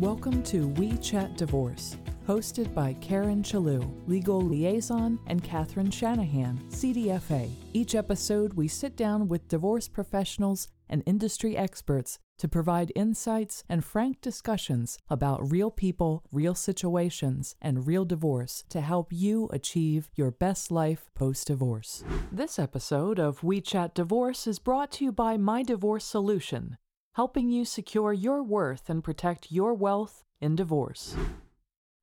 [0.00, 7.50] Welcome to We Chat Divorce, hosted by Karen Chalou, legal liaison, and Katherine Shanahan, CDFA.
[7.74, 13.84] Each episode, we sit down with divorce professionals and industry experts to provide insights and
[13.84, 20.30] frank discussions about real people, real situations, and real divorce to help you achieve your
[20.30, 22.02] best life post divorce.
[22.32, 26.78] This episode of We Chat Divorce is brought to you by My Divorce Solution,
[27.12, 31.16] helping you secure your worth and protect your wealth in divorce.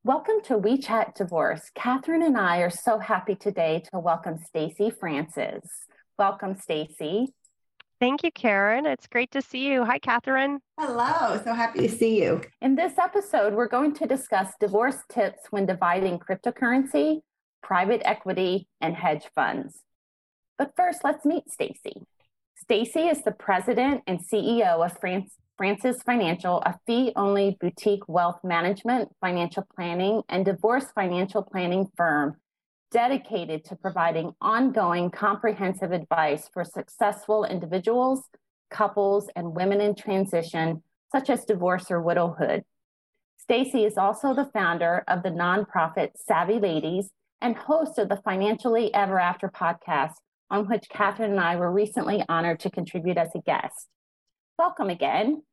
[0.04, 1.72] Welcome to We Chat Divorce.
[1.76, 5.64] Catherine and I are so happy today to welcome Stacy Francis.
[6.18, 7.34] Welcome, Stacy.
[8.00, 8.86] Thank you, Karen.
[8.86, 9.84] It's great to see you.
[9.86, 10.60] Hi, Catherine.
[10.80, 11.42] Hello.
[11.44, 12.42] So happy to see you.
[12.62, 17.22] In this episode, we're going to discuss divorce tips when dividing cryptocurrency,
[17.64, 19.84] private equity, and hedge funds.
[20.58, 22.06] But first, let's meet Stacy.
[22.68, 24.92] Stacy is the president and CEO of
[25.56, 32.36] Francis Financial, a fee only boutique wealth management, financial planning, and divorce financial planning firm
[32.92, 38.24] dedicated to providing ongoing comprehensive advice for successful individuals,
[38.70, 42.66] couples, and women in transition, such as divorce or widowhood.
[43.38, 48.94] Stacy is also the founder of the nonprofit Savvy Ladies and host of the Financially
[48.94, 50.16] Ever After podcast,
[50.50, 53.88] on which Catherine and I were recently honored to contribute as a guest.
[54.58, 55.44] Welcome again.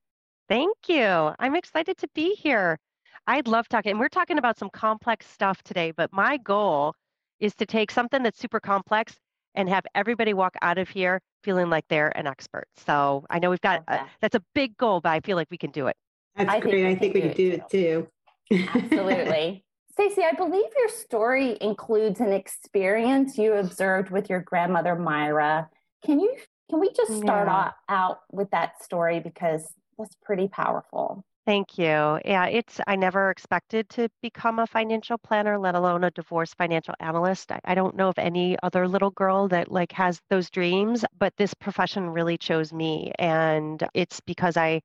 [0.48, 1.32] Thank you.
[1.38, 2.78] I'm excited to be here.
[3.26, 3.92] I'd love talking.
[3.92, 6.94] And we're talking about some complex stuff today, but my goal
[7.40, 9.14] is to take something that's super complex
[9.54, 12.66] and have everybody walk out of here feeling like they're an expert.
[12.76, 15.58] So I know we've got a, that's a big goal, but I feel like we
[15.58, 15.96] can do it.
[16.36, 16.72] That's I great.
[16.72, 18.08] Think I think we can do it too.
[18.74, 19.64] Absolutely.
[19.94, 25.68] Stacy, I believe your story includes an experience you observed with your grandmother Myra.
[26.04, 26.34] Can you
[26.68, 27.70] can we just start yeah.
[27.88, 31.24] out with that story because that's pretty powerful.
[31.46, 32.18] Thank you.
[32.24, 36.94] Yeah, it's I never expected to become a financial planner, let alone a divorce financial
[36.98, 37.52] analyst.
[37.52, 41.34] I, I don't know of any other little girl that like has those dreams, but
[41.36, 43.12] this profession really chose me.
[43.20, 44.80] And it's because I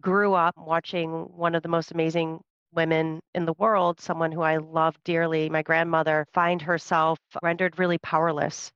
[0.00, 2.40] grew up watching one of the most amazing
[2.72, 7.98] women in the world, someone who I love dearly, my grandmother, find herself rendered really
[7.98, 8.70] powerless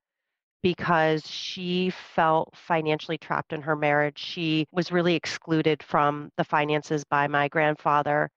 [0.63, 4.17] because she felt financially trapped in her marriage.
[4.17, 8.29] She was really excluded from the finances by my grandfather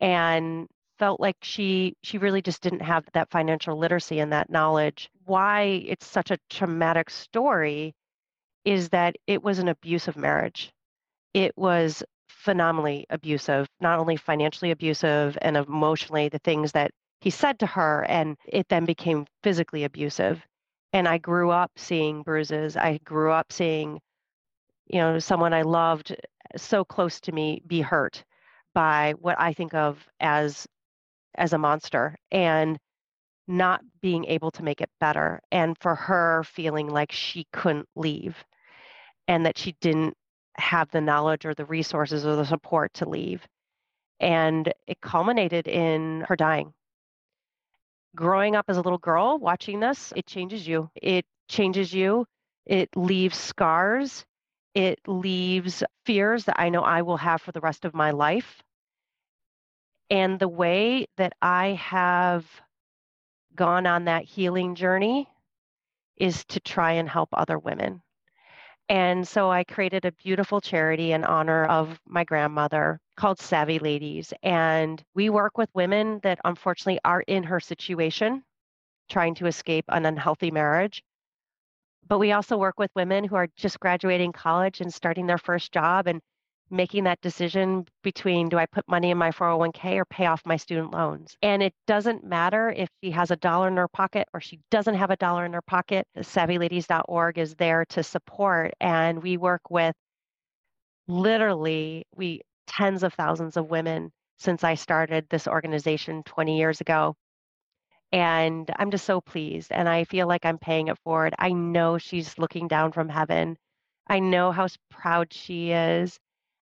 [0.00, 0.66] and
[0.98, 5.10] felt like she she really just didn't have that financial literacy and that knowledge.
[5.24, 7.94] Why it's such a traumatic story
[8.64, 10.72] is that it was an abusive marriage.
[11.34, 12.02] It was
[12.46, 18.06] phenomenally abusive, not only financially abusive and emotionally the things that he said to her
[18.08, 20.40] and it then became physically abusive
[20.92, 22.76] and I grew up seeing bruises.
[22.76, 24.00] I grew up seeing,
[24.86, 26.14] you know, someone I loved eh,
[26.56, 28.24] so close to me be hurt
[28.74, 30.68] by what I think of as
[31.34, 32.78] as a monster and
[33.48, 38.36] not being able to make it better and for her feeling like she couldn't leave
[39.28, 40.16] and that she didn't
[40.58, 43.46] have the knowledge or the resources or the support to leave
[44.20, 46.72] and it culminated in her dying
[48.16, 50.90] growing up as a little girl watching this, it changes you.
[50.96, 52.26] It changes you.
[52.64, 54.24] It leaves scars.
[54.74, 58.62] It leaves fears that I know I will have for the rest of my life.
[60.10, 62.44] And the way that I have
[63.54, 65.28] gone on that healing journey
[66.16, 68.02] is to try and help other women.
[68.88, 74.32] And so I created a beautiful charity in honor of my grandmother called Savvy Ladies.
[74.42, 78.44] And we work with women that unfortunately are in her situation,
[79.08, 81.02] trying to escape an unhealthy marriage.
[82.06, 85.72] But we also work with women who are just graduating college and starting their first
[85.72, 86.20] job and
[86.70, 90.56] making that decision between do I put money in my 401k or pay off my
[90.56, 91.36] student loans?
[91.42, 94.94] And it doesn't matter if she has a dollar in her pocket or she doesn't
[94.94, 96.06] have a dollar in her pocket.
[96.16, 98.72] SavvyLadies.org is there to support.
[98.80, 99.94] And we work with
[101.08, 107.14] literally we tens of thousands of women since I started this organization 20 years ago.
[108.12, 109.72] And I'm just so pleased.
[109.72, 111.34] And I feel like I'm paying it forward.
[111.38, 113.56] I know she's looking down from heaven.
[114.08, 116.18] I know how proud she is.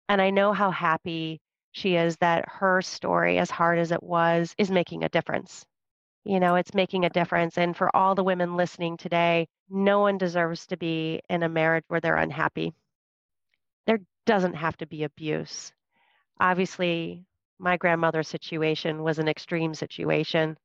[0.09, 1.41] And I know how happy
[1.73, 5.65] she is that her story, as hard as it was, is making a difference.
[6.25, 7.59] You know, it's making a difference.
[7.59, 11.85] And for all the women listening today, no one deserves to be in a marriage
[11.89, 12.73] where they're unhappy.
[13.87, 15.73] There doesn't have to be abuse.
[16.41, 17.25] Obviously,
[17.59, 20.56] my grandmother's situation was an extreme situation,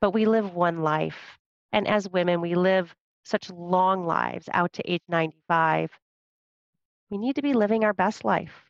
[0.00, 1.38] but we live one life.
[1.72, 2.94] And as women, we live
[3.24, 5.90] such long lives out to age 95
[7.10, 8.63] we need to be living our best life.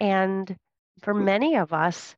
[0.00, 0.56] And
[1.02, 2.14] For many of us,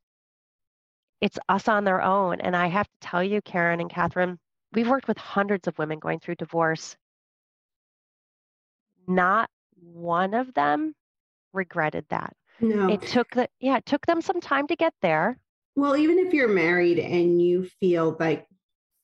[1.21, 2.41] it's us on their own.
[2.41, 4.39] And I have to tell you, Karen and Catherine,
[4.73, 6.97] we've worked with hundreds of women going through divorce.
[9.07, 9.49] Not
[9.81, 10.95] one of them
[11.53, 12.35] regretted that.
[12.61, 12.89] No.
[12.89, 15.39] It took the yeah, it took them some time to get there.
[15.75, 18.47] Well, even if you're married and you feel like,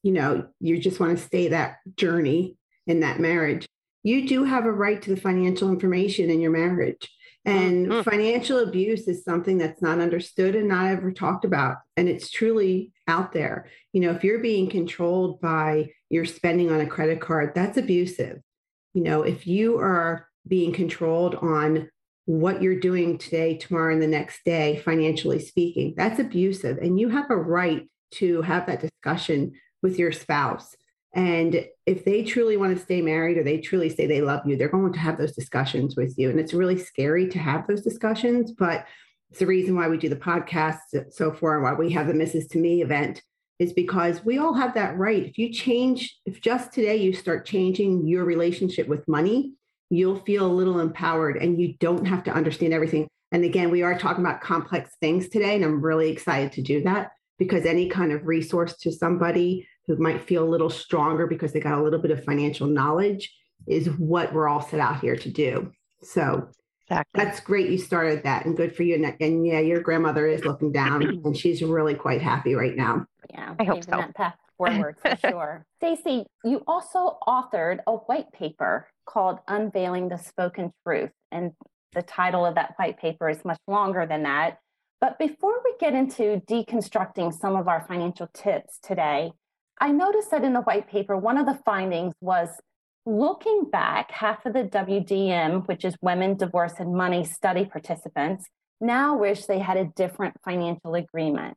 [0.02, 2.56] you know, you just want to stay that journey
[2.87, 3.66] in that marriage,
[4.02, 7.08] you do have a right to the financial information in your marriage.
[7.48, 8.02] And mm-hmm.
[8.02, 11.76] financial abuse is something that's not understood and not ever talked about.
[11.96, 13.68] And it's truly out there.
[13.92, 18.40] You know, if you're being controlled by your spending on a credit card, that's abusive.
[18.94, 21.90] You know, if you are being controlled on
[22.26, 26.76] what you're doing today, tomorrow, and the next day, financially speaking, that's abusive.
[26.78, 29.52] And you have a right to have that discussion
[29.82, 30.74] with your spouse.
[31.14, 34.56] And if they truly want to stay married or they truly say they love you,
[34.56, 36.31] they're going to have those discussions with you.
[36.31, 38.87] And it's really scary to have those discussions, but
[39.31, 40.78] it's the reason why we do the podcast
[41.10, 42.49] so far and why we have the Mrs.
[42.50, 43.22] To Me event
[43.58, 45.25] is because we all have that right.
[45.25, 49.54] If you change, if just today you start changing your relationship with money,
[49.90, 53.08] you'll feel a little empowered and you don't have to understand everything.
[53.32, 56.82] And again, we are talking about complex things today, and I'm really excited to do
[56.84, 61.52] that because any kind of resource to somebody who might feel a little stronger because
[61.52, 63.35] they got a little bit of financial knowledge
[63.67, 65.73] is what we're all set out here to do.
[66.02, 66.49] So
[66.87, 67.25] exactly.
[67.25, 68.94] that's great you started that and good for you.
[68.94, 73.06] And, and yeah, your grandmother is looking down and she's really quite happy right now.
[73.31, 73.90] Yeah, I hope so.
[73.93, 75.67] that path forward for sure.
[75.79, 81.11] Stacy, you also authored a white paper called Unveiling the Spoken Truth.
[81.32, 81.52] And
[81.94, 84.58] the title of that white paper is much longer than that.
[85.00, 89.32] But before we get into deconstructing some of our financial tips today,
[89.80, 92.48] I noticed that in the white paper, one of the findings was
[93.06, 98.46] looking back, half of the WDM, which is Women, Divorce, and Money study participants,
[98.80, 101.56] now wish they had a different financial agreement.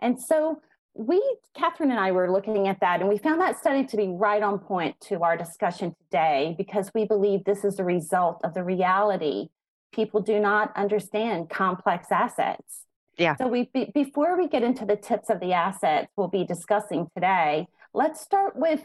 [0.00, 0.60] And so
[0.94, 1.22] we,
[1.56, 4.42] Catherine and I were looking at that, and we found that study to be right
[4.42, 8.64] on point to our discussion today because we believe this is a result of the
[8.64, 9.48] reality.
[9.92, 12.84] People do not understand complex assets.
[13.18, 13.36] Yeah.
[13.36, 17.08] So we be, before we get into the tips of the assets we'll be discussing
[17.14, 18.80] today, let's start with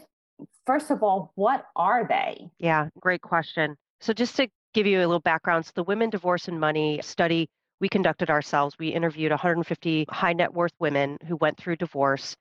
[0.66, 2.50] first of all, what are they?
[2.58, 3.76] Yeah, great question.
[4.00, 7.48] So just to give you a little background, so the Women Divorce and Money study
[7.80, 8.76] we conducted ourselves.
[8.78, 12.36] We interviewed 150 high net worth women who went through divorce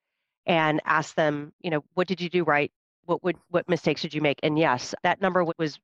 [0.46, 2.72] and asked them, you know, what did you do right?
[3.06, 4.40] What would what mistakes did you make?
[4.44, 5.80] And yes, that number was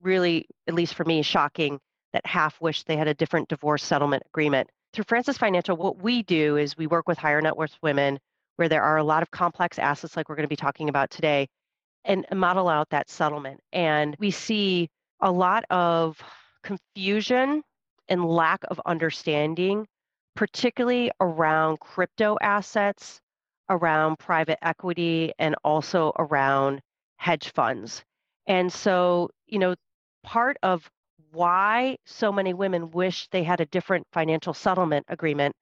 [0.00, 1.80] really, at least for me, shocking
[2.12, 4.70] that half wished they had a different divorce settlement agreement.
[4.94, 8.20] Through Francis Financial, what we do is we work with higher net worth women
[8.54, 11.10] where there are a lot of complex assets like we're going to be talking about
[11.10, 11.48] today
[12.04, 13.58] and model out that settlement.
[13.72, 14.88] And we see
[15.20, 16.22] a lot of
[16.62, 17.64] confusion
[18.08, 19.84] and lack of understanding,
[20.36, 23.20] particularly around crypto assets,
[23.68, 26.80] around private equity, and also around
[27.16, 28.04] hedge funds.
[28.46, 29.74] And so, you know,
[30.22, 30.88] part of
[31.34, 35.54] why so many women wish they had a different financial settlement agreement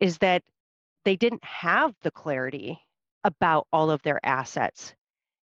[0.00, 0.42] is that
[1.04, 2.78] they didn't have the clarity
[3.24, 4.94] about all of their assets.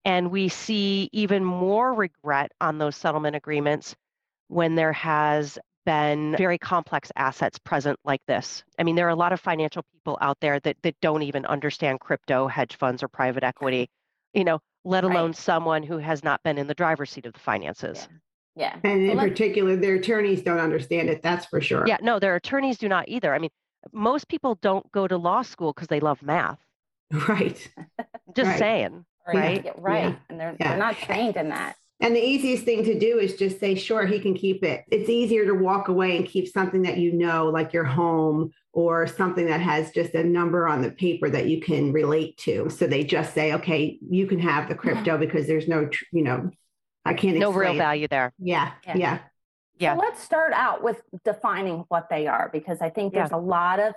[0.04, 3.96] And we see even more regret on those settlement agreements
[4.48, 8.64] when there has been very complex assets present like this.
[8.78, 11.46] I mean, there are a lot of financial people out there that, that don't even
[11.46, 13.88] understand crypto, hedge funds, or private equity,
[14.32, 15.36] you know, let alone right.
[15.36, 18.08] someone who has not been in the driver's seat of the finances.
[18.10, 18.18] Yeah.
[18.56, 18.76] Yeah.
[18.84, 21.22] And in particular, their attorneys don't understand it.
[21.22, 21.84] That's for sure.
[21.86, 21.98] Yeah.
[22.00, 23.34] No, their attorneys do not either.
[23.34, 23.50] I mean,
[23.92, 26.58] most people don't go to law school because they love math.
[27.28, 27.70] Right.
[28.34, 28.58] Just right.
[28.58, 29.04] saying.
[29.26, 29.64] Right.
[29.64, 30.04] Yeah, right.
[30.04, 30.16] Yeah.
[30.28, 31.76] And they're, they're not trained in that.
[32.00, 34.84] And the easiest thing to do is just say, sure, he can keep it.
[34.90, 39.06] It's easier to walk away and keep something that you know, like your home or
[39.06, 42.68] something that has just a number on the paper that you can relate to.
[42.68, 46.50] So they just say, okay, you can have the crypto because there's no, you know,
[47.04, 47.38] I can't.
[47.38, 48.32] No real value there.
[48.38, 48.72] Yeah.
[48.86, 48.96] Yeah.
[48.96, 49.18] Yeah.
[49.78, 49.94] yeah.
[49.94, 53.36] So let's start out with defining what they are because I think there's yeah.
[53.36, 53.94] a lot of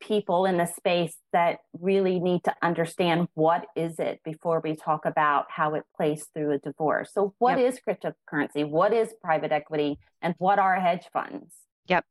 [0.00, 5.04] people in the space that really need to understand what is it before we talk
[5.06, 7.10] about how it plays through a divorce.
[7.12, 7.72] So what yep.
[7.72, 8.68] is cryptocurrency?
[8.68, 9.98] What is private equity?
[10.20, 11.54] And what are hedge funds?
[11.86, 12.04] Yep.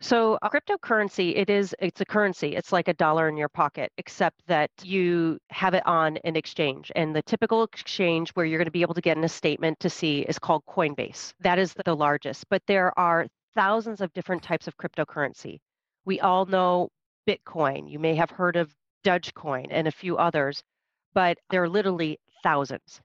[0.00, 2.54] So a cryptocurrency, it is it's a currency.
[2.54, 6.92] It's like a dollar in your pocket, except that you have it on an exchange.
[6.94, 9.80] And the typical exchange where you're going to be able to get in a statement
[9.80, 11.32] to see is called Coinbase.
[11.40, 12.44] That is the largest.
[12.50, 15.60] But there are thousands of different types of cryptocurrency.
[16.04, 16.90] We all know
[17.26, 17.90] Bitcoin.
[17.90, 20.62] You may have heard of Dogecoin and a few others,
[21.14, 23.00] but there are literally thousands.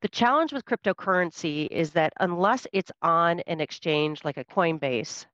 [0.00, 5.26] The challenge with cryptocurrency is that unless it's on an exchange like a Coinbase,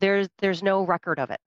[0.00, 1.40] there's there's no record of it.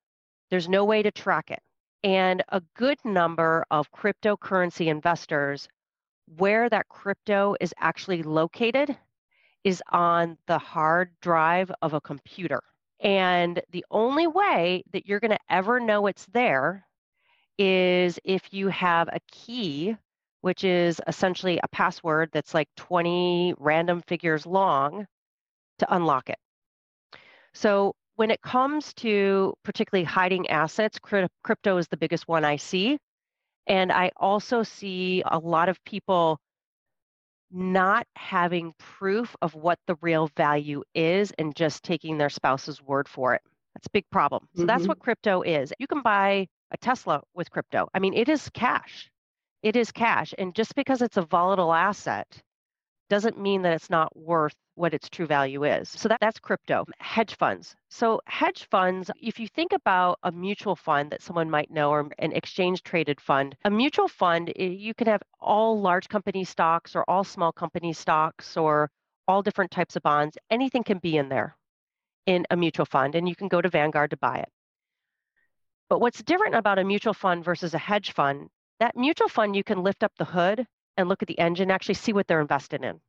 [0.50, 1.62] There's no way to track it.
[2.04, 5.68] And a good number of cryptocurrency investors
[6.38, 8.98] where that crypto is actually located
[9.64, 12.62] is on the hard drive of a computer.
[13.00, 16.86] And the only way that you're going to ever know it's there
[17.58, 19.96] is if you have a key,
[20.42, 25.06] which is essentially a password that's like 20 random figures long
[25.80, 26.40] to unlock it.
[27.54, 32.98] So when it comes to particularly hiding assets, crypto is the biggest one I see.
[33.68, 36.40] And I also see a lot of people
[37.52, 43.08] not having proof of what the real value is and just taking their spouse's word
[43.08, 43.42] for it.
[43.74, 44.48] That's a big problem.
[44.54, 44.68] So mm-hmm.
[44.68, 45.74] that's what crypto is.
[45.80, 47.88] You can buy a Tesla with crypto.
[47.94, 49.10] I mean, it is cash.
[49.64, 50.34] It is cash.
[50.38, 52.42] And just because it's a volatile asset
[53.12, 55.90] doesn't mean that it's not worth what its true value is.
[55.90, 57.76] So that, that's crypto, hedge funds.
[57.90, 62.10] So, hedge funds, if you think about a mutual fund that someone might know or
[62.20, 66.96] an exchange traded fund, a mutual fund, eh, you can have all large company stocks
[66.96, 68.90] or all small company stocks or
[69.28, 70.38] all different types of bonds.
[70.50, 71.58] Anything can be in there
[72.28, 74.50] in a mutual fund, and you can go to Vanguard to buy it.
[75.90, 78.48] But what's different about a mutual fund versus a hedge fund,
[78.80, 80.66] that mutual fund, you can lift up the hood
[80.98, 83.00] and look at the engine, actually see what they're invested in.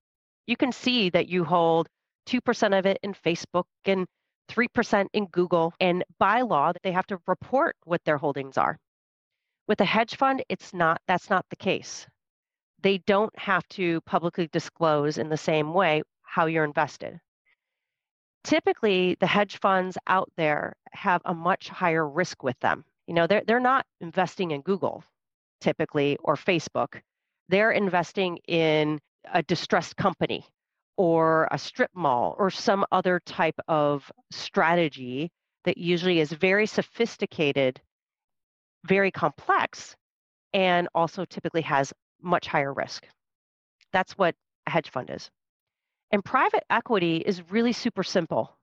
[0.47, 1.89] You can see that you hold
[2.27, 4.07] 2% of it in Facebook and
[4.51, 5.73] 3% in Google.
[5.81, 8.79] And by law, they have to report what their holdings are.
[9.69, 12.07] With a hedge fund, it's not that's not the case.
[12.83, 17.21] They don't have to publicly disclose in the same way how you're invested.
[18.43, 22.85] Typically, the hedge funds out there have a much higher risk with them.
[23.07, 25.05] You know, they're, they're not investing in Google
[25.61, 27.01] typically or Facebook
[27.49, 29.01] they're investing in
[29.33, 30.45] a distressed company
[30.97, 35.31] or a strip mall or some other type of strategy
[35.65, 37.81] that usually is very sophisticated,
[38.85, 39.97] very complex,
[40.53, 43.07] and also typically has much higher risk.
[43.93, 44.35] That's what
[44.67, 45.31] a hedge fund is.
[46.11, 48.57] And private equity is really super simple.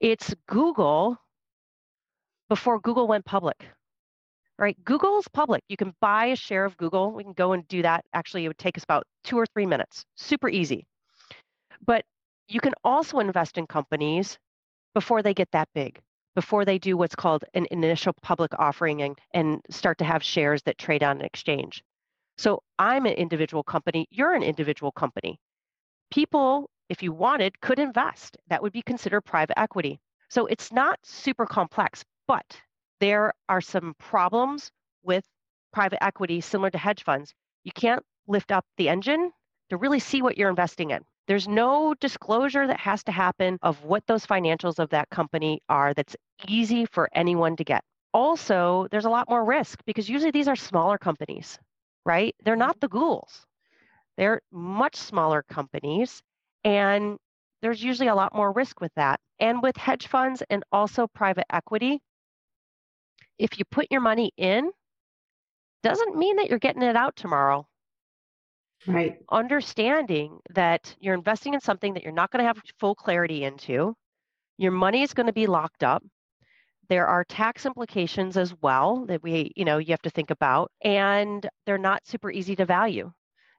[0.00, 1.16] It's Google
[2.48, 3.64] before Google went public
[4.60, 4.76] right?
[4.84, 5.64] Google's public.
[5.68, 7.10] You can buy a share of Google.
[7.12, 8.04] We can go and do that.
[8.12, 10.04] Actually, it would take us about two or three minutes.
[10.16, 10.86] Super easy.
[11.84, 12.04] But
[12.46, 14.38] you can also invest in companies
[14.94, 15.98] before they get that big,
[16.34, 20.62] before they do what's called an initial public offering and, and start to have shares
[20.64, 21.82] that trade on an exchange.
[22.36, 25.38] So I'm an individual company, you're an individual company.
[26.10, 28.36] People, if you wanted, could invest.
[28.48, 30.00] That would be considered private equity.
[30.28, 32.60] So it's not super complex, but
[33.00, 34.70] there are some problems
[35.02, 35.24] with
[35.72, 37.34] private equity similar to hedge funds.
[37.64, 39.32] You can't lift up the engine
[39.70, 41.00] to really see what you're investing in.
[41.26, 45.94] There's no disclosure that has to happen of what those financials of that company are
[45.94, 46.16] that's
[46.48, 47.84] easy for anyone to get.
[48.12, 51.58] Also, there's a lot more risk because usually these are smaller companies,
[52.04, 52.34] right?
[52.44, 52.80] They're not mm-hmm.
[52.80, 53.44] the Googles.
[54.16, 56.20] They're much smaller companies
[56.64, 57.16] and
[57.62, 59.20] there's usually a lot more risk with that.
[59.38, 62.02] And with hedge funds and also private equity,
[63.40, 64.70] if you put your money in,
[65.82, 67.66] doesn't mean that you're getting it out tomorrow.
[68.86, 69.18] Right.
[69.30, 73.94] Understanding that you're investing in something that you're not going to have full clarity into,
[74.58, 76.02] your money is going to be locked up.
[76.88, 80.70] There are tax implications as well that we, you know, you have to think about,
[80.82, 83.10] and they're not super easy to value.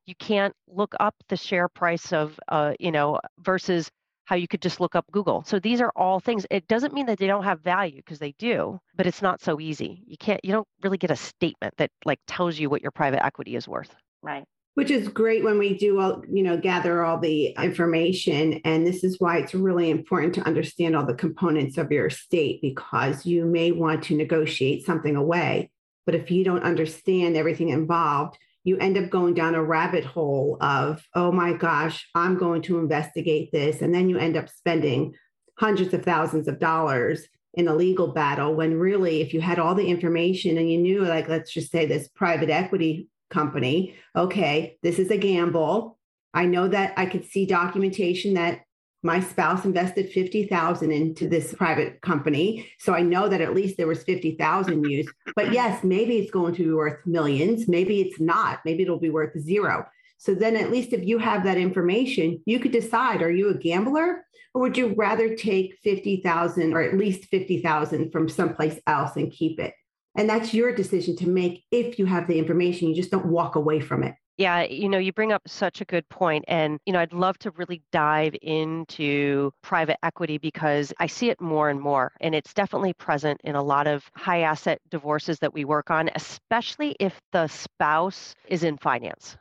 [0.06, 3.90] You can't look up the share price of, uh, you know, versus
[4.32, 5.44] how you could just look up Google.
[5.46, 6.46] So these are all things.
[6.50, 9.60] It doesn't mean that they don't have value because they do, but it's not so
[9.60, 10.06] easy.
[10.08, 13.26] You can't you don't really get a statement that like tells you what your private
[13.26, 13.94] equity is worth.
[14.24, 14.46] Right.
[14.76, 18.62] Which is great when we do all, you know, gather all the information.
[18.64, 22.62] And this is why it's really important to understand all the components of your estate
[22.62, 25.72] because you may want to negotiate something away.
[26.06, 30.58] But if you don't understand everything involved, you end up going down a rabbit hole
[30.62, 33.82] of, oh my gosh, I'm going to investigate this.
[33.82, 35.14] And then you end up spending
[35.58, 39.76] hundreds of thousands of dollars in a legal battle when really, if you had all
[39.76, 45.00] the information and you knew, like, let's just say this private equity company, okay, this
[45.00, 45.98] is a gamble.
[46.34, 48.62] I know that I could see documentation that
[49.04, 52.70] my spouse invested 50,000 into this private company.
[52.80, 55.10] So I know that at least there was 50,000 used.
[55.36, 57.68] But yes, maybe it's going to be worth millions.
[57.68, 58.60] Maybe it's not.
[58.64, 59.88] Maybe it'll be worth zero.
[60.18, 63.58] So then at least if you have that information, you could decide, are you a
[63.58, 69.32] gambler or would you rather take 50,000 or at least 50,000 from someplace else and
[69.32, 69.74] keep it?
[70.16, 72.90] And that's your decision to make if you have the information.
[72.90, 74.14] You just don't walk away from it.
[74.38, 76.46] Yeah, you know, you bring up such a good point.
[76.48, 81.40] And, you know, I'd love to really dive into private equity because I see it
[81.40, 82.14] more and more.
[82.22, 86.10] And it's definitely present in a lot of high asset divorces that we work on,
[86.16, 89.38] especially if the spouse is in finance.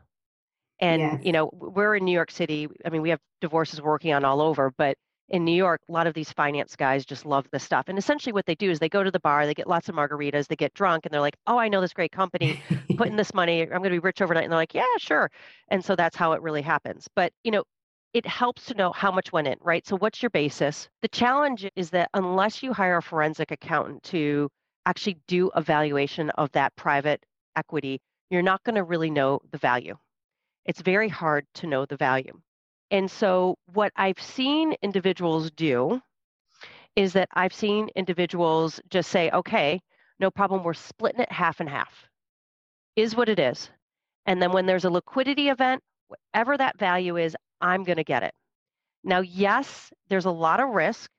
[0.80, 1.20] And, yes.
[1.22, 2.68] you know, we're in New York City.
[2.84, 4.96] I mean, we have divorces working on all over, but
[5.30, 7.84] in New York, a lot of these finance guys just love this stuff.
[7.88, 9.94] And essentially, what they do is they go to the bar, they get lots of
[9.94, 12.60] margaritas, they get drunk, and they're like, "Oh, I know this great company,
[12.96, 13.62] putting this money.
[13.62, 15.30] I'm going to be rich overnight." And they're like, "Yeah, sure."
[15.68, 17.08] And so that's how it really happens.
[17.14, 17.64] But you know,
[18.12, 19.86] it helps to know how much went in, right?
[19.86, 20.88] So what's your basis?
[21.02, 24.50] The challenge is that unless you hire a forensic accountant to
[24.86, 27.24] actually do a valuation of that private
[27.56, 29.96] equity, you're not going to really know the value.
[30.64, 32.40] It's very hard to know the value.
[32.90, 36.00] And so, what I've seen individuals do
[36.96, 39.80] is that I've seen individuals just say, okay,
[40.18, 42.08] no problem, we're splitting it half and half,
[42.96, 43.70] is what it is.
[44.26, 48.22] And then when there's a liquidity event, whatever that value is, I'm going to get
[48.22, 48.34] it.
[49.02, 51.10] Now, yes, there's a lot of risk,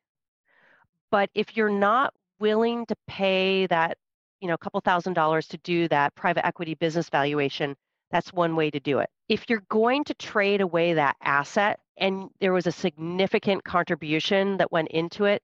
[1.09, 3.97] but if you're not willing to pay that,
[4.39, 7.75] you know, a couple thousand dollars to do that private equity business valuation,
[8.11, 9.09] that's one way to do it.
[9.29, 14.71] If you're going to trade away that asset and there was a significant contribution that
[14.71, 15.41] went into it,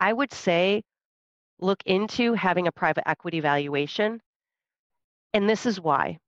[0.00, 0.82] I would say
[1.60, 4.20] look into having a private equity valuation.
[5.34, 6.18] And this is why.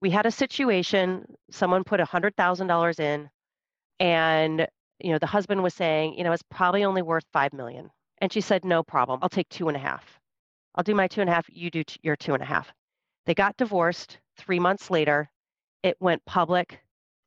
[0.00, 3.30] We had a situation, someone put $100,000 in
[4.00, 4.66] and
[5.00, 7.90] you know the husband was saying, you know, it's probably only worth 5 million.
[8.18, 9.20] And she said, no problem.
[9.22, 10.04] I'll take two and a half.
[10.74, 11.46] I'll do my two and a half.
[11.48, 12.72] You do t- your two and a half.
[13.26, 14.18] They got divorced.
[14.36, 15.30] Three months later,
[15.82, 16.80] it went public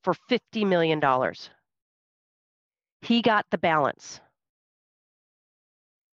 [0.04, 1.02] for $50 million.
[3.02, 4.20] He got the balance.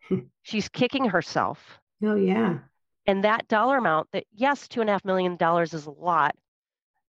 [0.08, 0.20] Hmm.
[0.42, 1.80] She's kicking herself.
[2.02, 2.58] Oh, yeah.
[3.06, 6.34] And that dollar amount that, yes, two and a half million dollars is a lot,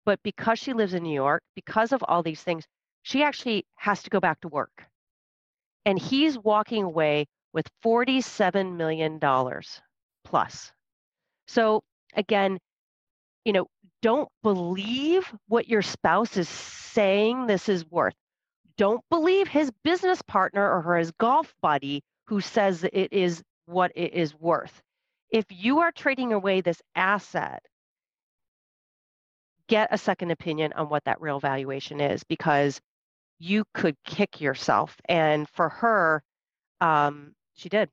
[0.05, 2.65] but because she lives in New York, because of all these things,
[3.03, 4.86] she actually has to go back to work.
[5.86, 9.19] And he's walking away with $47 million
[10.24, 10.72] plus.
[11.48, 11.83] So
[12.16, 12.59] again,
[13.48, 13.66] you know,
[14.01, 18.14] don't believe what your spouse is saying this is worth.
[18.77, 24.14] Don't believe his business partner or his golf buddy who says it is what it
[24.14, 24.81] is worth.
[25.31, 27.64] If you are trading away this asset,
[29.70, 32.81] get a second opinion on what that real valuation is because
[33.40, 34.98] you could kick yourself.
[35.07, 36.22] And for her,
[36.81, 37.90] um, she did.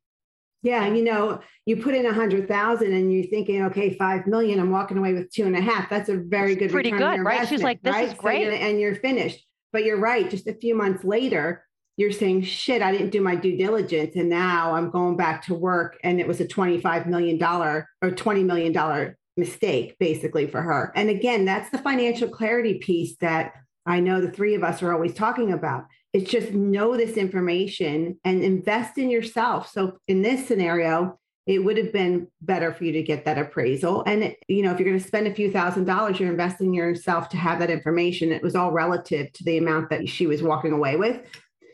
[0.65, 4.59] Yeah, you know, you put in a hundred thousand and you're thinking, okay, five million,
[4.59, 5.91] I'm walking away with two and a half.
[5.91, 7.47] That's a very good pretty good, right?
[7.47, 8.09] She's like, this right?
[8.09, 8.47] is great.
[8.47, 9.45] So and you're finished.
[9.75, 11.65] But you're right, just a few months later,
[11.97, 14.17] you're saying, shit, I didn't do my due diligence.
[14.17, 15.99] And now I'm going back to work.
[16.03, 20.93] And it was a $25 million or $20 million mistake, basically, for her.
[20.97, 23.53] And again, that's the financial clarity piece that
[23.87, 25.85] I know the three of us are always talking about.
[26.15, 29.71] It's just know this information and invest in yourself.
[29.71, 34.03] So in this scenario, it would have been better for you to get that appraisal.
[34.07, 36.75] And you know, if you're going to spend a few thousand dollars, you're investing in
[36.75, 38.33] yourself to have that information.
[38.33, 41.21] It was all relative to the amount that she was walking away with.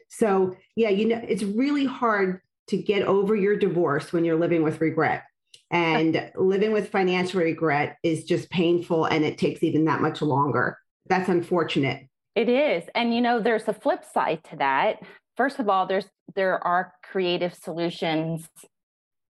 [0.08, 4.64] So yeah, you know, it's really hard to get over your divorce when you're living
[4.64, 5.22] with regret.
[5.70, 10.76] And living with financial regret is just painful and it takes even that much longer
[11.10, 12.06] that's unfortunate.
[12.34, 12.84] It is.
[12.94, 15.00] And you know, there's a flip side to that.
[15.36, 18.48] First of all, there's there are creative solutions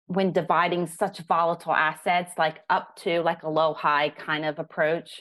[0.07, 5.21] when dividing such volatile assets like up to like a low high kind of approach.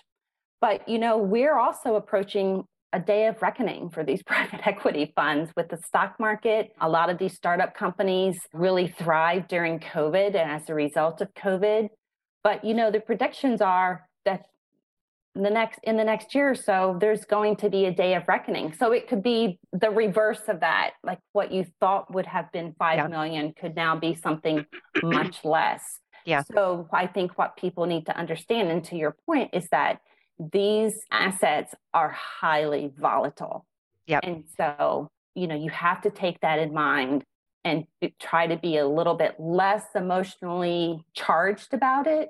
[0.62, 2.64] But you know, we're also approaching
[2.94, 6.72] a day of reckoning for these private equity funds with the stock market.
[6.82, 11.34] A lot of these startup companies really thrived during COVID and as a result of
[11.34, 11.90] COVID.
[12.44, 14.46] But you know, the predictions are that
[15.44, 18.28] the next in the next year or so there's going to be a day of
[18.28, 18.74] reckoning.
[18.74, 22.76] So it could be the reverse of that like what you thought would have been
[22.78, 23.08] five yeah.
[23.08, 24.66] million could now be something
[25.04, 26.00] much less.
[26.26, 26.44] Yeah.
[26.54, 30.02] So i think what people need to understand and to your point is that
[30.40, 33.66] these assets are highly volatile.
[34.06, 37.24] Yeah and so you know you have to take that in mind
[37.64, 42.30] and eh, try to be a little bit less emotionally charged about it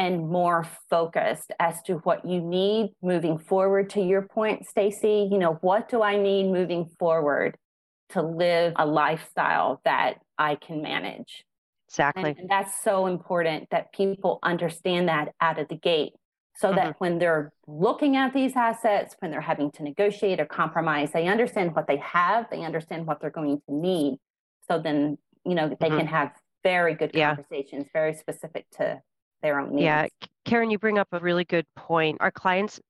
[0.00, 5.36] and more focused as to what you need moving forward to your point stacy you
[5.36, 7.54] know what do i need moving forward
[8.08, 11.44] to live a lifestyle that i can manage
[11.86, 16.14] exactly and, and that's so important that people understand that out of the gate
[16.56, 16.76] so mm-hmm.
[16.76, 21.26] that when they're looking at these assets when they're having to negotiate or compromise they
[21.26, 24.16] understand what they have they understand what they're going to need
[24.66, 25.98] so then you know they mm-hmm.
[25.98, 26.32] can have
[26.62, 27.92] very good conversations yeah.
[27.92, 28.98] very specific to
[29.42, 29.84] their own needs.
[29.84, 30.06] Yeah,
[30.44, 32.18] Karen, you bring up a really good point.
[32.20, 32.80] Our clients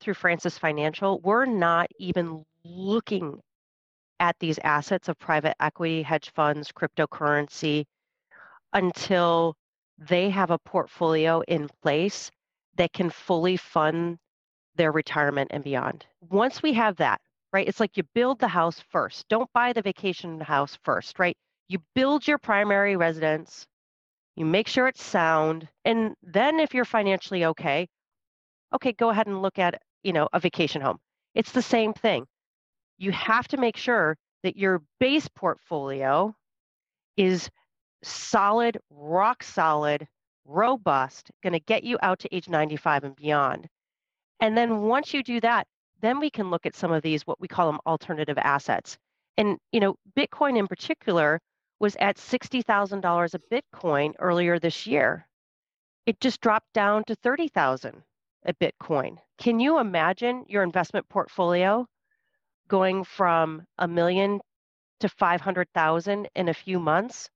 [0.00, 3.40] through Francis Financial, we're not even looking
[4.20, 7.84] at these assets of private equity, hedge funds, cryptocurrency
[8.72, 9.56] until
[9.98, 12.30] they have a portfolio in place
[12.76, 14.18] that can fully fund
[14.76, 16.04] their retirement and beyond.
[16.30, 17.20] Once we have that,
[17.52, 19.28] right, it's like you build the house first.
[19.28, 21.36] Don't buy the vacation house first, right?
[21.68, 23.66] You build your primary residence,
[24.36, 27.88] you make sure it's sound, and then if you're financially okay,
[28.74, 30.98] okay, go ahead and look at, you know, a vacation home.
[31.34, 32.26] It's the same thing.
[32.98, 36.34] You have to make sure that your base portfolio
[37.16, 37.48] is
[38.02, 40.06] solid, rock solid,
[40.44, 43.66] robust, going to get you out to age 95 and beyond.
[44.40, 45.66] And then once you do that,
[46.00, 48.98] then we can look at some of these, what we call them alternative assets.
[49.36, 51.40] And, you know, Bitcoin in particular
[51.80, 55.26] was at $60,000 a Bitcoin earlier this year.
[56.06, 58.02] It just dropped down to 30,000
[58.46, 59.16] a Bitcoin.
[59.38, 61.86] Can you imagine your investment portfolio
[62.68, 64.40] going from a million
[65.00, 67.30] to 500,000 in a few months?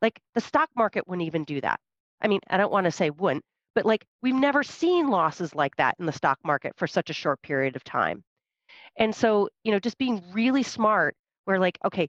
[0.00, 1.80] Like the stock market wouldn't even do that.
[2.20, 5.74] I mean, I don't want to say wouldn't, but like we've never seen losses like
[5.76, 8.22] that in the stock market for such a short period of time.
[8.96, 12.08] And so, you know, just being really smart, where like, okay,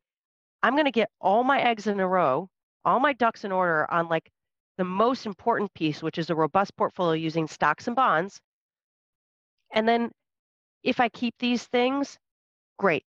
[0.63, 2.49] I'm going to get all my eggs in a row,
[2.85, 4.31] all my ducks in order on like
[4.77, 8.39] the most important piece, which is a robust portfolio using stocks and bonds.
[9.73, 10.09] And then
[10.83, 12.17] if I keep these things,
[12.79, 13.03] great.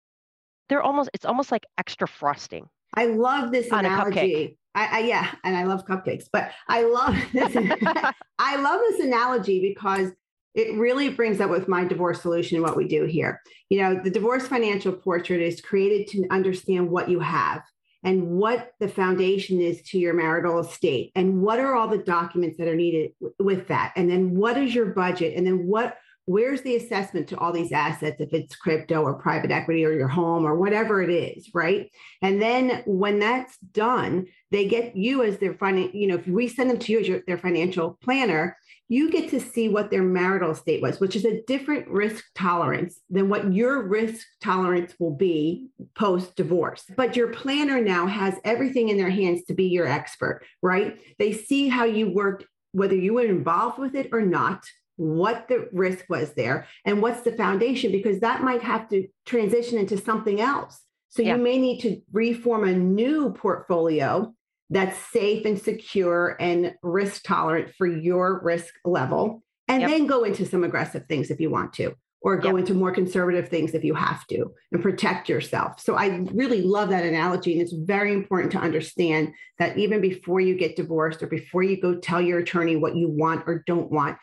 [0.69, 2.69] They're almost, it's almost like extra frosting.
[2.95, 4.59] I love this analogy.
[4.75, 7.57] I, I, yeah, and I love cupcakes, but I love this.
[8.38, 10.12] I love this analogy because
[10.57, 13.42] it really brings up with my divorce solution what we do here.
[13.69, 17.62] You know, the divorce financial portrait is created to understand what you have
[18.03, 22.57] and what the foundation is to your marital estate and what are all the documents
[22.57, 26.62] that are needed with that and then what is your budget and then what where's
[26.62, 30.45] the assessment to all these assets if it's crypto or private equity or your home
[30.45, 31.91] or whatever it is right?
[32.23, 36.49] And then when that's done they get you as their finance you know if we
[36.49, 38.57] send them to you as your, their financial planner
[38.89, 43.01] you get to see what their marital state was which is a different risk tolerance
[43.11, 48.89] than what your risk tolerance will be post divorce but your planner now has everything
[48.89, 50.99] in their hands to be your expert right?
[51.19, 54.65] They see how you worked whether you were involved with it or not
[54.97, 59.79] what the risk was there and what's the foundation because that might have to transition
[59.79, 61.37] into something else so yeah.
[61.37, 64.33] you may need to reform a new portfolio
[64.71, 69.91] that's safe and secure and risk tolerant for your risk level and yep.
[69.91, 72.59] then go into some aggressive things if you want to or go yep.
[72.59, 75.79] into more conservative things if you have to and protect yourself.
[75.79, 77.53] So I really love that analogy.
[77.53, 81.81] And it's very important to understand that even before you get divorced or before you
[81.81, 84.19] go tell your attorney what you want or don't want,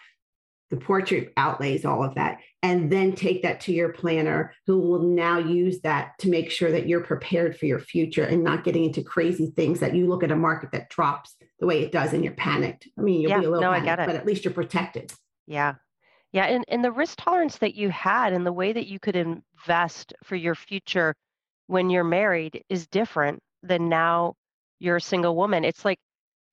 [0.73, 5.03] the portrait outlays all of that and then take that to your planner who will
[5.03, 8.83] now use that to make sure that you're prepared for your future and not getting
[8.83, 12.11] into crazy things that you look at a market that drops the way it does
[12.11, 12.87] and you're panicked.
[12.97, 14.07] I mean you'll yeah, be a little no, panicked, I get it.
[14.07, 15.13] but at least you're protected.
[15.45, 15.75] Yeah.
[16.31, 19.15] Yeah and, and the risk tolerance that you had and the way that you could
[19.15, 21.13] invest for your future
[21.67, 24.33] when you're married is different than now
[24.79, 25.65] you're a single woman.
[25.65, 25.99] It's like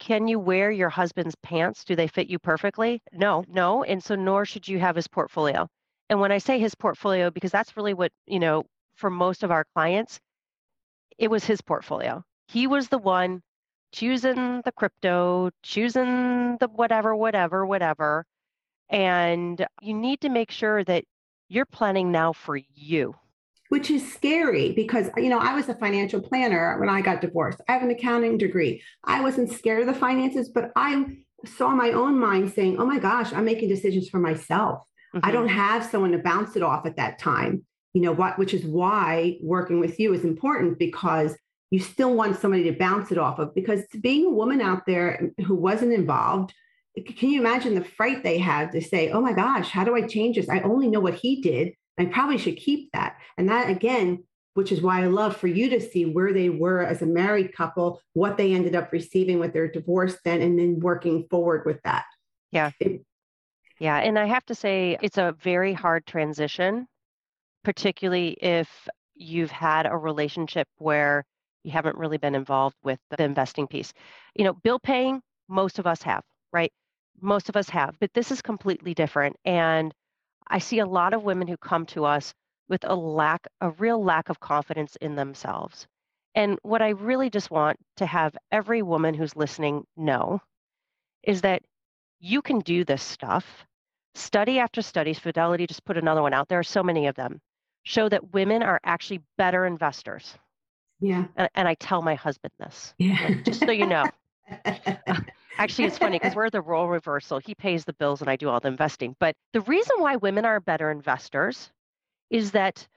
[0.00, 1.84] can you wear your husband's pants?
[1.84, 3.02] Do they fit you perfectly?
[3.12, 3.84] No, no.
[3.84, 5.68] And so nor should you have his portfolio.
[6.08, 8.64] And when I say his portfolio, because that's really what, you know,
[8.96, 10.18] for most of our clients,
[11.18, 12.24] it was his portfolio.
[12.48, 13.42] He was the one
[13.92, 18.24] choosing the crypto, choosing the whatever, whatever, whatever.
[18.88, 21.04] And you need to make sure that
[21.48, 23.14] you're planning now for you
[23.70, 27.61] which is scary because you know I was a financial planner when I got divorced.
[27.68, 28.83] I have an accounting degree.
[29.04, 31.06] I wasn't scared of the finances, but I
[31.46, 34.85] saw my own mind saying, "Oh my gosh, I'm making decisions for myself.
[35.14, 35.26] Mm-hmm.
[35.26, 38.38] I don't have someone to bounce it off at that time." You know what?
[38.38, 41.37] Which is why working with you is important because
[41.70, 43.54] you still want somebody to bounce it off of.
[43.54, 46.52] Because being a woman out there who wasn't involved,
[47.16, 50.09] can you imagine the fright they had to say, "Oh my gosh, how do I
[50.09, 50.48] change this?
[50.48, 53.16] I only know what he did." I probably should keep that.
[53.37, 54.24] And that again,
[54.55, 57.55] which is why I love for you to see where they were as a married
[57.55, 61.81] couple, what they ended up receiving with their divorce then, and then working forward with
[61.85, 62.05] that.
[62.50, 62.70] Yeah.
[62.81, 63.03] It,
[63.79, 63.98] yeah.
[63.98, 66.87] And I have to say, it's a very hard transition,
[67.64, 68.68] particularly if
[69.14, 71.24] you've had a relationship where
[71.62, 73.92] you haven't really been involved with the investing piece.
[74.35, 76.72] You know, bill paying, most of us have, right?
[77.20, 79.37] Most of us have, but this is completely different.
[79.44, 79.94] And
[80.50, 82.34] I see a lot of women who come to us
[82.68, 85.86] with a lack, a real lack of confidence in themselves.
[86.34, 90.42] And what I really just want to have every woman who's listening know
[91.24, 91.62] is that
[92.20, 93.66] you can do this stuff.
[94.14, 96.48] study after study, Fidelity just put another one out.
[96.48, 97.40] There are so many of them,
[97.84, 100.36] show that women are actually better investors.
[101.00, 101.26] Yeah.
[101.36, 103.18] And, and I tell my husband this, Yeah.
[103.24, 104.04] like, just so you know.
[105.06, 105.20] Uh,
[105.60, 107.38] Actually, it's funny because we're the role reversal.
[107.38, 109.14] He pays the bills and I do all the investing.
[109.20, 111.70] But the reason why women are better investors
[112.30, 112.88] is that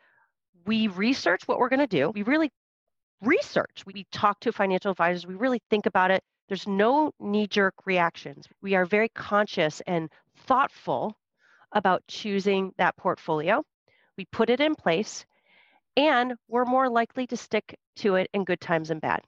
[0.65, 2.09] we research what we're going to do.
[2.11, 2.49] We really
[3.21, 3.83] research.
[3.85, 5.27] We talk to financial advisors.
[5.27, 6.23] We really think about it.
[6.47, 8.47] There's no knee jerk reactions.
[8.61, 11.17] We are very conscious and thoughtful
[11.73, 13.63] about choosing that portfolio.
[14.17, 15.25] We put it in place
[15.97, 19.21] and we're more likely to stick to it in good times and bad.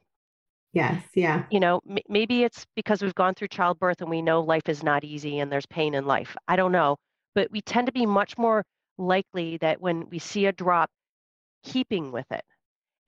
[0.75, 1.03] Yes.
[1.15, 1.45] Yeah.
[1.49, 4.83] You know, m- maybe it's because we've gone through childbirth and we know life is
[4.83, 6.35] not easy and there's pain in life.
[6.47, 6.97] I don't know.
[7.35, 8.63] But we tend to be much more
[8.97, 10.89] likely that when we see a drop,
[11.63, 12.43] keeping with it.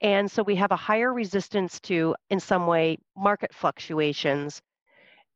[0.01, 4.61] And so we have a higher resistance to, in some way, market fluctuations.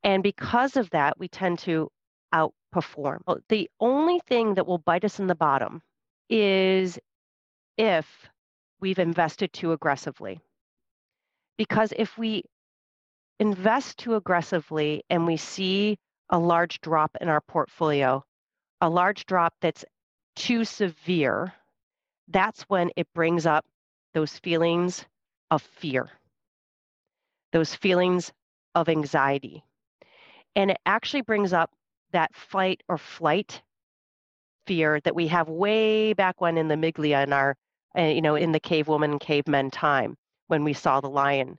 [0.04, 1.90] And because of that, we tend to
[2.34, 3.20] outperform.
[3.50, 5.82] The only thing that will bite us in the bottom
[6.30, 7.00] is
[7.78, 8.30] if
[8.82, 10.40] we've invested too aggressively.
[11.58, 12.44] Because if we
[13.40, 15.98] invest too aggressively and we see
[16.30, 18.24] a large drop in our portfolio,
[18.80, 19.84] a large drop that's
[20.36, 21.54] too severe,
[22.28, 23.66] that's when it brings up
[24.14, 25.06] those feelings
[25.50, 26.10] of fear,
[27.52, 28.32] those feelings
[28.76, 29.64] of anxiety.
[30.56, 31.72] And it actually brings up
[32.12, 33.62] that fight or flight
[34.68, 37.56] fear that we have way back when in the miglia in our,
[37.98, 40.16] uh, you know, in the cave woman and cavemen time
[40.52, 41.58] when we saw the lion.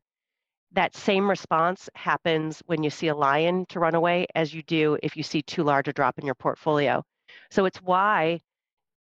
[0.72, 4.98] That same response happens when you see a lion to run away as you do
[5.02, 7.02] if you see too large a drop in your portfolio.
[7.50, 8.40] So it's why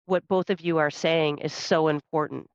[0.05, 2.47] what both of you are saying is so important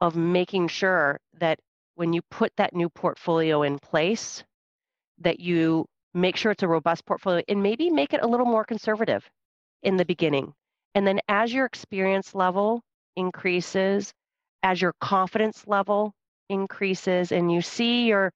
[0.00, 1.58] of making sure that
[1.96, 4.44] when you put that new portfolio in place,
[5.18, 8.64] that you make sure it's a robust portfolio and maybe make it a little more
[8.64, 9.28] conservative
[9.82, 10.54] in the beginning.
[10.94, 12.80] And then as your experience level
[13.16, 14.12] increases,
[14.62, 16.14] as your confidence level
[16.50, 18.32] increases and you see your,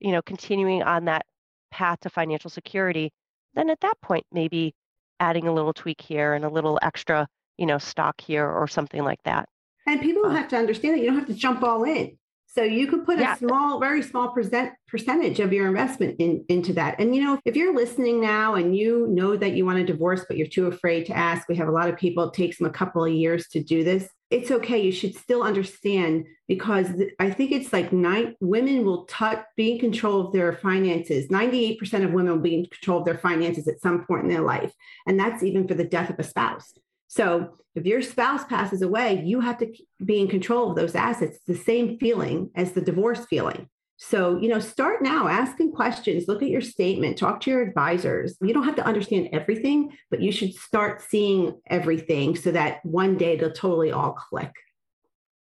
[0.00, 1.26] you know, continuing on that
[1.70, 3.10] path to financial security,
[3.54, 4.74] then at that point maybe
[5.20, 7.26] adding a little tweak here and a little extra,
[7.58, 9.48] you know, stock here or something like that.
[9.86, 12.16] And people Uh, have to understand that you don't have to jump all in.
[12.46, 13.34] So you could put Yeah.
[13.34, 16.98] a small, very small percent percentage of your investment in, into that.
[16.98, 20.24] And you know, if you're listening now and you know that you want a divorce,
[20.26, 22.66] but you're too afraid to ask, we have a lot of people, it takes them
[22.66, 24.08] a couple of years to do this.
[24.30, 24.78] It's okay.
[24.78, 26.88] You should still understand because
[27.18, 31.28] I think it's like nine women will touch be in control of their finances.
[31.28, 34.42] 98% of women will be in control of their finances at some point in their
[34.42, 34.72] life.
[35.06, 36.74] And that's even for the death of a spouse.
[37.06, 39.72] So if your spouse passes away, you have to
[40.04, 41.36] be in control of those assets.
[41.36, 43.68] It's the same feeling as the divorce feeling.
[44.00, 48.36] So, you know, start now asking questions, look at your statement, talk to your advisors.
[48.40, 53.16] You don't have to understand everything, but you should start seeing everything so that one
[53.16, 54.52] day they'll totally all click.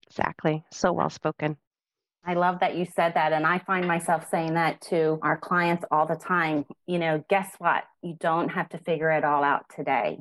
[0.08, 0.64] Exactly.
[0.72, 1.58] So well spoken.
[2.26, 3.32] I love that you said that.
[3.32, 6.66] And I find myself saying that to our clients all the time.
[6.88, 7.84] You know, guess what?
[8.02, 10.18] You don't have to figure it all out today.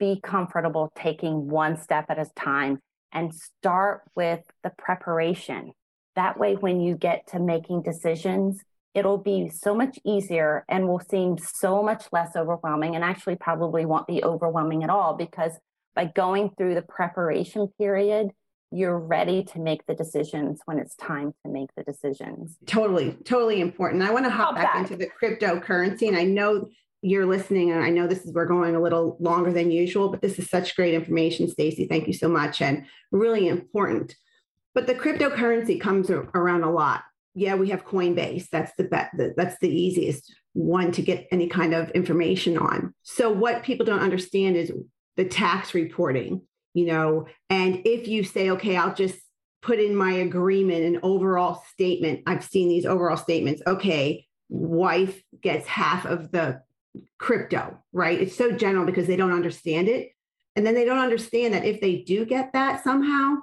[0.00, 2.80] Be comfortable taking one step at a time
[3.12, 5.72] and start with the preparation.
[6.18, 8.60] That way, when you get to making decisions,
[8.92, 13.86] it'll be so much easier and will seem so much less overwhelming and actually probably
[13.86, 15.52] won't be overwhelming at all because
[15.94, 18.30] by going through the preparation period,
[18.72, 22.56] you're ready to make the decisions when it's time to make the decisions.
[22.66, 24.02] Totally, totally important.
[24.02, 24.90] I want to hop Hop back, back.
[24.90, 26.08] into the cryptocurrency.
[26.08, 26.66] And I know
[27.00, 30.20] you're listening, and I know this is we're going a little longer than usual, but
[30.20, 31.86] this is such great information, Stacy.
[31.86, 32.60] Thank you so much.
[32.60, 34.16] And really important.
[34.78, 37.02] But the cryptocurrency comes around a lot.
[37.34, 38.48] Yeah, we have Coinbase.
[38.48, 39.10] That's the bet.
[39.36, 42.94] That's the easiest one to get any kind of information on.
[43.02, 44.70] So what people don't understand is
[45.16, 46.42] the tax reporting,
[46.74, 49.18] you know, and if you say, okay, I'll just
[49.62, 52.20] put in my agreement an overall statement.
[52.28, 53.60] I've seen these overall statements.
[53.66, 56.62] Okay, wife gets half of the
[57.18, 58.20] crypto, right?
[58.20, 60.10] It's so general because they don't understand it.
[60.54, 63.38] And then they don't understand that if they do get that somehow,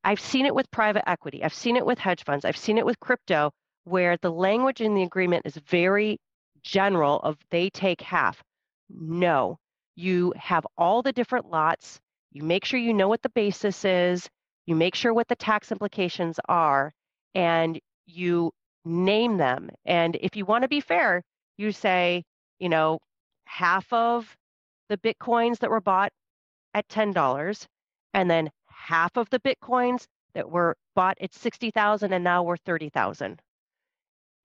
[0.04, 2.86] I've seen it with private equity, I've seen it with hedge funds, I've seen it
[2.86, 3.52] with crypto,
[3.84, 6.18] where the language in the agreement is very
[6.62, 8.42] general of they take half.
[8.88, 9.58] No,
[10.00, 12.00] you have all the different lots.
[12.32, 14.28] You make sure you know what the basis is.
[14.66, 16.92] You make sure what the tax implications are,
[17.34, 18.52] and you
[18.84, 19.70] name them.
[19.84, 21.22] And if you want to be fair,
[21.58, 22.24] you say,
[22.58, 22.98] you know,
[23.44, 24.36] half of
[24.88, 26.12] the Bitcoins that were bought
[26.74, 27.66] at $10,
[28.14, 33.40] and then half of the Bitcoins that were bought at 60,000 and now worth 30,000.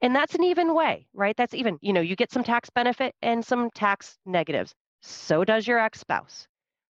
[0.02, 1.36] And that's an even way, right?
[1.38, 4.74] That's even, you know, you get some tax benefit and some tax negatives.
[5.06, 6.48] So does your ex spouse.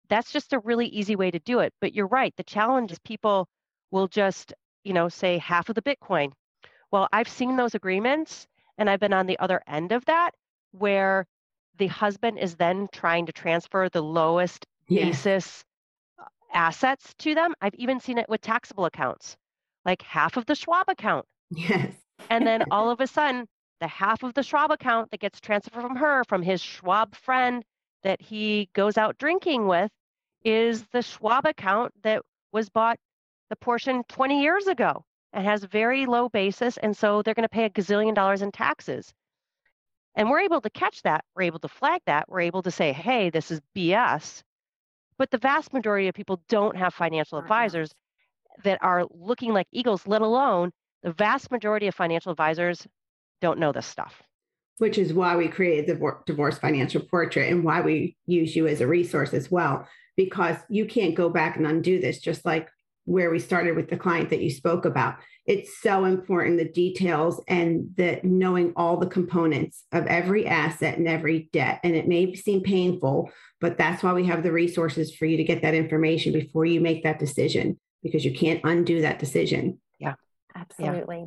[0.09, 1.75] That's just a really easy way to do it.
[1.81, 2.33] But you're right.
[2.37, 3.49] The challenge is people
[3.91, 4.53] will just,
[4.85, 6.33] you know, say half of the Bitcoin.
[6.93, 8.47] Well, I've seen those agreements
[8.79, 10.31] and I've been on the other end of that
[10.71, 11.27] where
[11.79, 15.65] the husband is then trying to transfer the lowest basis
[16.19, 17.55] uh, assets to them.
[17.61, 19.37] I've even seen it with taxable accounts,
[19.85, 21.27] like half of the Schwab account.
[21.51, 21.93] Yes.
[22.31, 23.47] and then all of a sudden,
[23.81, 27.65] the half of the Schwab account that gets transferred from her, from his Schwab friend
[28.03, 29.91] that he goes out drinking with,
[30.45, 32.99] is the Schwab account that was bought
[33.51, 36.77] the portion 20 years ago and has very low basis.
[36.77, 39.13] And so they're going to pay a gazillion dollars in taxes.
[40.15, 41.25] And we're able to catch that.
[41.35, 42.29] We're able to flag that.
[42.29, 44.43] We're able to say, hey, this is BS.
[45.19, 47.45] But the vast majority of people don't have financial mm-hmm.
[47.45, 47.93] advisors
[48.65, 52.87] that are looking like eagles, let alone the vast majority of financial advisors
[53.41, 54.23] don't know this stuff.
[54.79, 58.81] Which is why we created the Divorce Financial Portrait and why we use you as
[58.81, 62.69] a resource as well, because you can't go back and undo this, just like
[63.07, 65.17] where we started with the client that you spoke about.
[65.47, 71.09] It's so important the details and the knowing all the components of every asset and
[71.09, 71.81] every debt.
[71.85, 75.45] And it may seem painful, but that's why we have the resources for you to
[75.45, 79.81] get that information before you make that decision because you can't undo that decision.
[80.01, 80.15] Yeah,
[80.55, 81.19] absolutely.
[81.19, 81.27] Yeah.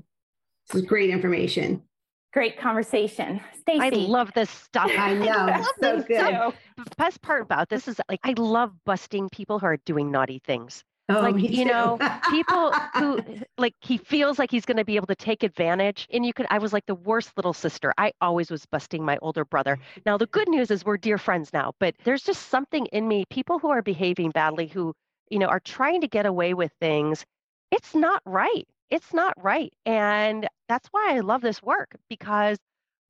[0.68, 1.84] This is great information.
[2.32, 3.42] Great conversation.
[3.60, 3.80] Stacy.
[3.82, 4.92] I love this stuff.
[4.96, 5.32] I know.
[5.32, 6.54] I so good.
[6.78, 10.40] The best part about this is like I love busting people who are doing naughty
[10.46, 10.84] things.
[11.12, 11.98] Oh, like you know
[12.30, 13.20] people who
[13.58, 16.46] like he feels like he's going to be able to take advantage and you could
[16.52, 20.20] i was like the worst little sister i always was busting my older brother now
[20.20, 23.58] the good news is we're dear friends now but there's just something in me people
[23.58, 24.94] who are behaving badly who
[25.32, 27.26] you know are trying to get away with things
[27.72, 32.58] it's not right it's not right and that's why i love this work because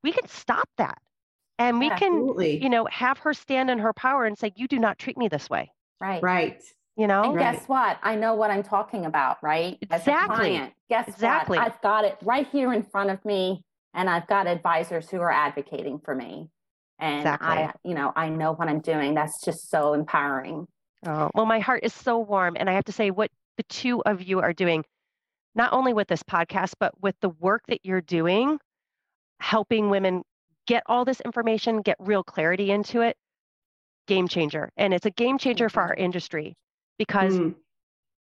[0.03, 0.97] we can stop that
[1.57, 2.53] and we Absolutely.
[2.53, 5.17] can you know have her stand in her power and say you do not treat
[5.17, 6.23] me this way right.
[6.23, 6.63] Right.
[6.95, 7.23] you know?
[7.23, 7.53] And right.
[7.55, 7.97] guess what?
[8.01, 9.77] I know what i'm talking about right?
[9.81, 10.35] Exactly.
[10.35, 11.57] client, guess exactly.
[11.57, 11.67] What?
[11.67, 13.63] i've got it right here in front of me
[13.93, 16.49] and i've got advisors who are advocating for me
[16.99, 17.47] and exactly.
[17.47, 19.13] i you know i know what i'm doing.
[19.13, 20.67] That's just so empowering.
[21.05, 24.01] Oh well my heart is so warm and i have to say what the two
[24.03, 24.85] of you are doing
[25.55, 28.59] not only with this podcast but with the work that you're doing
[29.39, 30.23] helping women
[30.67, 33.15] get all this information get real clarity into it
[34.07, 36.03] game changer and it's a game changer for our mm-hmm.
[36.05, 36.55] industry
[36.99, 37.55] because mm.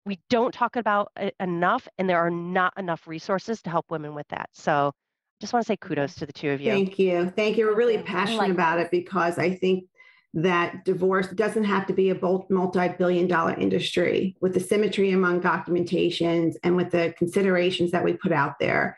[0.06, 4.14] we don't talk about it enough and there are not enough resources to help women
[4.14, 4.50] with that.
[4.54, 6.72] So I just want to say kudos to the two of you.
[6.72, 7.32] Thank you.
[7.36, 7.66] Thank you.
[7.66, 9.86] We're really passionate like about it because I think
[10.34, 16.56] that divorce doesn't have to be a multi-billion dollar industry with the symmetry among documentations
[16.64, 18.98] and with the considerations that we put out there.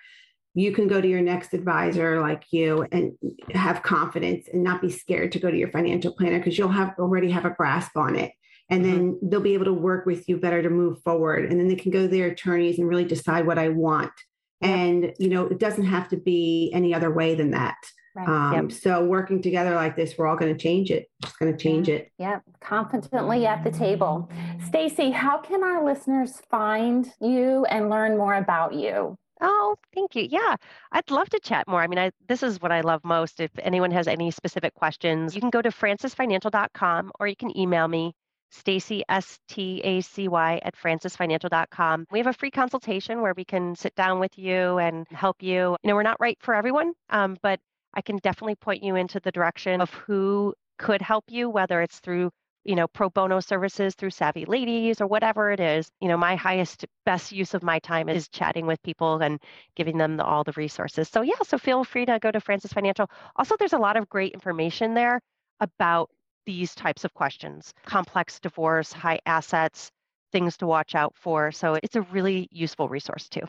[0.54, 3.14] You can go to your next advisor like you and
[3.54, 6.94] have confidence and not be scared to go to your financial planner because you'll have
[7.00, 8.34] already have a grasp on it.
[8.70, 8.92] And mm-hmm.
[8.92, 11.50] then they'll be able to work with you better to move forward.
[11.50, 14.12] And then they can go to their attorneys and really decide what i want.
[14.60, 17.78] And you know it doesn't have to be any other way than that
[18.16, 18.28] right.
[18.28, 18.72] um, yep.
[18.72, 21.90] so working together like this we're all going to change it just going to change
[21.90, 24.30] it yeah confidently at the table
[24.68, 30.28] stacy how can our listeners find you and learn more about you Oh, thank you.
[30.30, 30.56] Yeah,
[30.92, 31.82] I'd love to chat more.
[31.82, 33.40] I mean, I, this is what I love most.
[33.40, 37.88] If anyone has any specific questions, you can go to francisfinancial.com or you can email
[37.88, 38.14] me,
[38.52, 42.06] Stacy, S T A C Y, at francisfinancial.com.
[42.12, 45.76] We have a free consultation where we can sit down with you and help you.
[45.82, 47.60] You know, we're not right for everyone, um, but
[47.94, 52.00] I can definitely point you into the direction of who could help you, whether it's
[52.00, 52.32] through
[52.64, 55.90] you know, pro bono services through Savvy Ladies or whatever it is.
[56.00, 59.42] You know, my highest, best use of my time is chatting with people and
[59.76, 61.10] giving them the, all the resources.
[61.10, 63.10] So, yeah, so feel free to go to Francis Financial.
[63.36, 65.20] Also, there's a lot of great information there
[65.60, 66.10] about
[66.46, 69.92] these types of questions complex divorce, high assets,
[70.32, 71.52] things to watch out for.
[71.52, 73.48] So, it's a really useful resource too.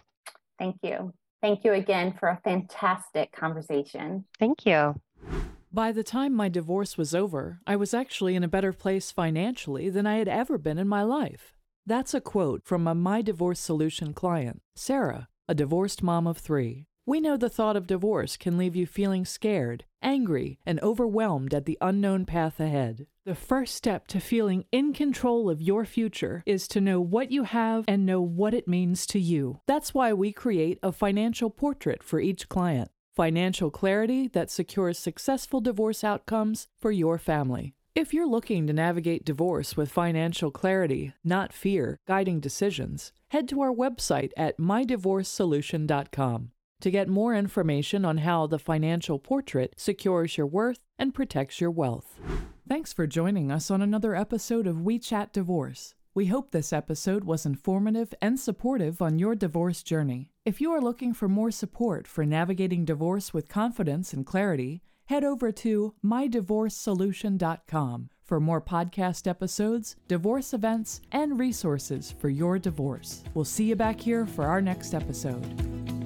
[0.58, 1.12] Thank you.
[1.42, 4.24] Thank you again for a fantastic conversation.
[4.38, 4.94] Thank you.
[5.72, 9.90] By the time my divorce was over, I was actually in a better place financially
[9.90, 11.54] than I had ever been in my life.
[11.84, 16.86] That's a quote from a My Divorce Solution client, Sarah, a divorced mom of three.
[17.04, 21.64] We know the thought of divorce can leave you feeling scared, angry, and overwhelmed at
[21.64, 23.08] the unknown path ahead.
[23.24, 27.42] The first step to feeling in control of your future is to know what you
[27.42, 29.58] have and know what it means to you.
[29.66, 35.60] That's why we create a financial portrait for each client financial clarity that secures successful
[35.60, 37.74] divorce outcomes for your family.
[37.94, 43.60] If you're looking to navigate divorce with financial clarity, not fear, guiding decisions, head to
[43.60, 46.51] our website at mydivorcesolution.com
[46.82, 51.70] to get more information on how the financial portrait secures your worth and protects your
[51.70, 52.18] wealth.
[52.68, 55.94] Thanks for joining us on another episode of We Chat Divorce.
[56.14, 60.30] We hope this episode was informative and supportive on your divorce journey.
[60.44, 65.24] If you are looking for more support for navigating divorce with confidence and clarity, head
[65.24, 73.22] over to mydivorcesolution.com for more podcast episodes, divorce events, and resources for your divorce.
[73.34, 76.01] We'll see you back here for our next episode.